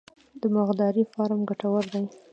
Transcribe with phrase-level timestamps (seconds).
[0.41, 2.03] د مرغدارۍ فارم ګټور دی؟